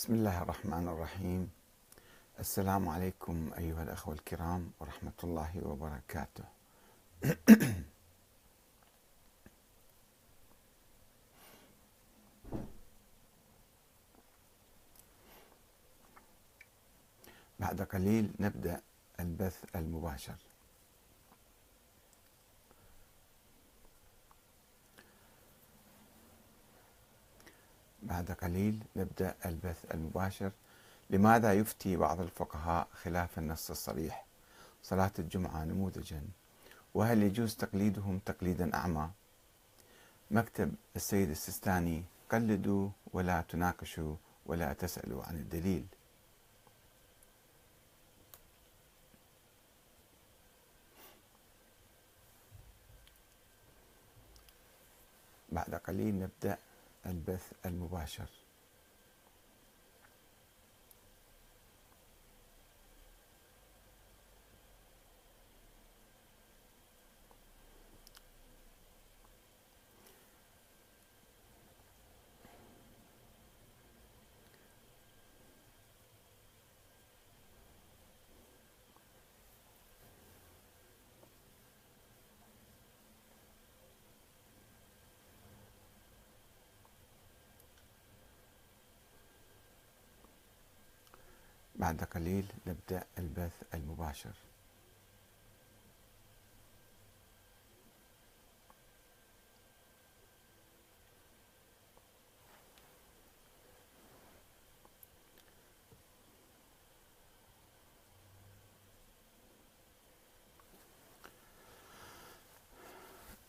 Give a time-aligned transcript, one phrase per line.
[0.00, 1.50] بسم الله الرحمن الرحيم.
[2.40, 6.44] السلام عليكم أيها الأخوة الكرام ورحمة الله وبركاته.
[17.60, 18.80] بعد قليل نبدأ
[19.20, 20.49] البث المباشر.
[28.10, 30.50] بعد قليل نبدأ البث المباشر.
[31.10, 34.24] لماذا يفتي بعض الفقهاء خلاف النص الصريح؟
[34.82, 36.22] صلاة الجمعة نموذجا.
[36.94, 39.10] وهل يجوز تقليدهم تقليدا أعمى؟
[40.30, 45.86] مكتب السيد السيستاني قلدوا ولا تناقشوا ولا تسألوا عن الدليل.
[55.52, 56.58] بعد قليل نبدأ
[57.06, 58.49] البث المباشر.
[91.80, 94.32] بعد قليل نبدأ البث المباشر.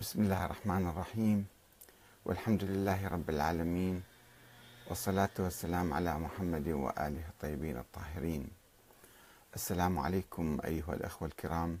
[0.00, 1.46] بسم الله الرحمن الرحيم.
[2.24, 4.13] والحمد لله رب العالمين.
[4.88, 8.48] والصلاة والسلام على محمد وآله الطيبين الطاهرين.
[9.54, 11.78] السلام عليكم أيها الأخوة الكرام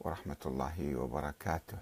[0.00, 1.78] ورحمة الله وبركاته.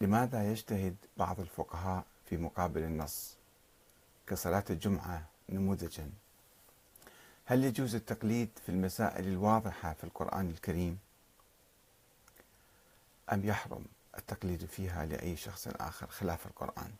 [0.00, 3.36] لماذا يجتهد بعض الفقهاء في مقابل النص
[4.26, 6.10] كصلاة الجمعة نموذجا؟
[7.44, 10.98] هل يجوز التقليد في المسائل الواضحة في القرآن الكريم؟
[13.32, 13.84] أم يحرم
[14.18, 16.92] التقليد فيها لأي شخص آخر خلاف القرآن.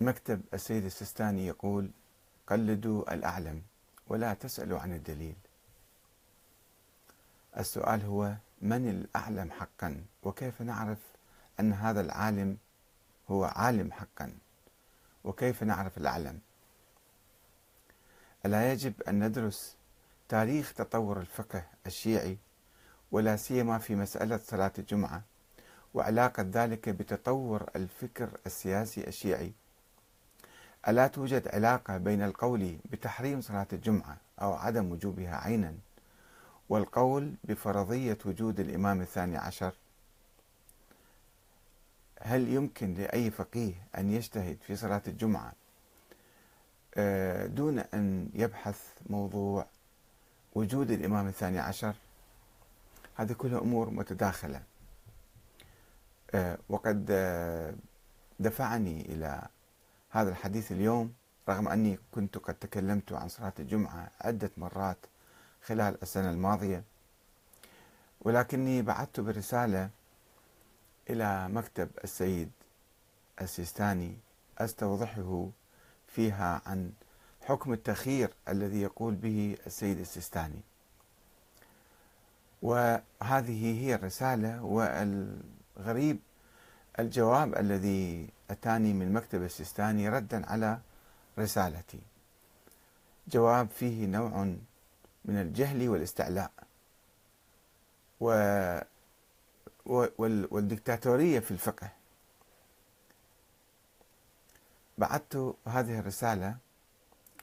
[0.00, 1.90] مكتب السيد السيستاني يقول
[2.46, 3.62] قلدوا الأعلم
[4.06, 5.36] ولا تسألوا عن الدليل.
[7.58, 10.98] السؤال هو من الأعلم حقا؟ وكيف نعرف
[11.60, 12.56] أن هذا العالم
[13.30, 14.38] هو عالم حقا؟
[15.24, 16.40] وكيف نعرف الأعلم؟
[18.46, 19.76] ألا يجب أن ندرس
[20.28, 22.38] تاريخ تطور الفقه الشيعي
[23.12, 25.22] ولا سيما في مسألة صلاة الجمعة
[25.94, 29.52] وعلاقة ذلك بتطور الفكر السياسي الشيعي.
[30.88, 35.74] ألا توجد علاقة بين القول بتحريم صلاة الجمعة أو عدم وجوبها عينا
[36.68, 39.72] والقول بفرضية وجود الإمام الثاني عشر؟
[42.20, 45.52] هل يمكن لأي فقيه أن يجتهد في صلاة الجمعة
[46.94, 48.80] آه، دون أن يبحث
[49.10, 49.66] موضوع
[50.54, 51.94] وجود الإمام الثاني عشر؟
[53.18, 54.62] هذه كلها أمور متداخلة.
[56.34, 57.74] آه، وقد آه،
[58.40, 59.42] دفعني إلى
[60.10, 61.12] هذا الحديث اليوم
[61.48, 64.98] رغم أني كنت قد تكلمت عن صلاة الجمعة عدة مرات
[65.62, 66.84] خلال السنة الماضية
[68.20, 69.90] ولكني بعثت برسالة
[71.10, 72.50] إلى مكتب السيد
[73.40, 74.16] السيستاني
[74.58, 75.48] أستوضحه
[76.06, 76.92] فيها عن
[77.42, 80.60] حكم التخيير الذي يقول به السيد السيستاني.
[82.62, 86.18] وهذه هي الرسالة والغريب
[86.98, 90.78] الجواب الذي أتاني من مكتب السيستاني ردا على
[91.38, 92.00] رسالتي.
[93.28, 94.44] جواب فيه نوع
[95.24, 96.50] من الجهل والاستعلاء.
[98.20, 98.78] و
[100.50, 101.90] والدكتاتورية في الفقه.
[104.98, 106.56] بعثت هذه الرسالة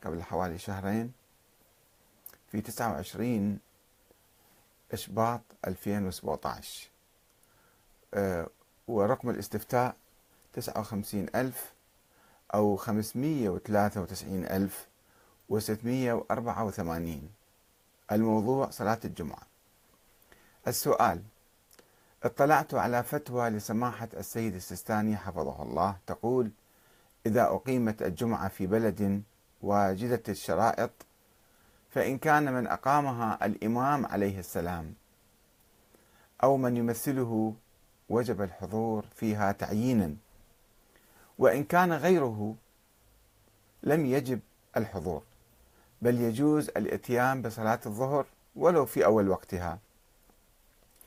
[0.03, 1.13] قبل حوالي شهرين
[2.51, 3.59] في 29
[4.95, 6.89] إشباط 2017
[8.13, 8.47] أه
[8.87, 9.95] ورقم الاستفتاء
[10.53, 11.73] 59 ألف
[12.53, 14.87] أو 593 ألف
[15.53, 17.25] و684
[18.11, 19.41] الموضوع صلاة الجمعة.
[20.67, 21.21] السؤال
[22.23, 25.95] اطلعت على فتوى لسماحة السيد السيستاني حفظه الله.
[26.07, 26.49] تقول
[27.25, 29.23] إذا أقيمت الجمعة في بلد
[29.61, 30.91] واجدة الشرائط
[31.95, 34.93] فإن كان من أقامها الإمام عليه السلام
[36.43, 37.53] أو من يمثله
[38.09, 40.15] وجب الحضور فيها تعيينا.
[41.37, 42.55] وإن كان غيره
[43.83, 44.39] لم يجب
[44.77, 45.23] الحضور
[46.01, 48.25] بل يجوز الإتيان بصلاة الظهر
[48.55, 49.79] ولو في أول وقتها.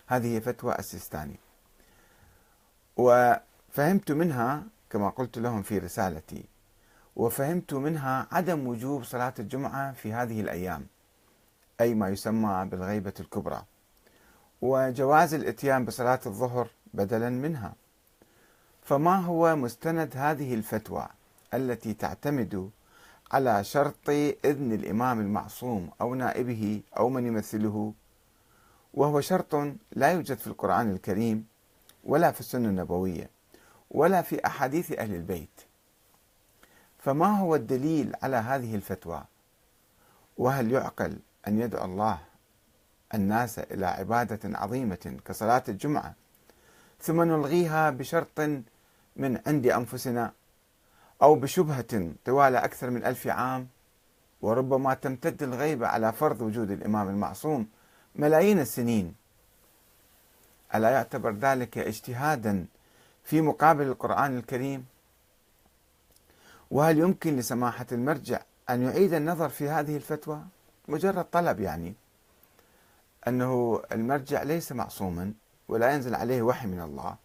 [0.07, 1.37] هذه فتوى السيستاني.
[2.97, 6.45] وفهمت منها كما قلت لهم في رسالتي.
[7.19, 10.87] وفهمت منها عدم وجوب صلاة الجمعة في هذه الأيام
[11.81, 13.63] أي ما يسمى بالغيبة الكبرى
[14.63, 17.75] وجواز الإتيان بصلاة الظهر بدلا منها.
[18.83, 21.07] فما هو مستند هذه الفتوى
[21.55, 22.71] التي تعتمد
[23.33, 24.09] على شرط
[24.45, 27.93] إذن الإمام المعصوم أو نائبه أو من يمثله؟
[28.95, 29.55] وهو شرط
[29.93, 31.47] لا يوجد في القرآن الكريم
[32.05, 33.31] ولا في السنة النبوية
[33.91, 35.68] ولا في أحاديث أهل البيت.
[37.09, 39.25] فما هو الدليل على هذه الفتوى؟
[40.39, 41.19] وهل يعقل
[41.49, 42.19] أن يدعو الله
[43.15, 46.15] الناس إلى عبادة عظيمة كصلاة الجمعة
[47.01, 48.41] ثم نلغيها بشرط
[49.17, 50.33] من عند أنفسنا
[51.23, 53.69] أو بشبهة طوال أكثر من ألف عام؟
[54.43, 57.69] وربما تمتد الغيبة على فرض وجود الإمام المعصوم
[58.17, 59.15] ملايين السنين.
[60.75, 62.67] ألا يعتبر ذلك اجتهادا
[63.25, 64.87] في مقابل القرآن الكريم؟
[66.71, 70.43] وهل يمكن لسماحة المرجع أن يعيد النظر في هذه الفتوى؟
[70.89, 71.95] مجرد طلب يعني.
[73.29, 75.33] أنه المرجع ليس معصوما
[75.69, 77.17] ولا ينزل عليه وحي من الله.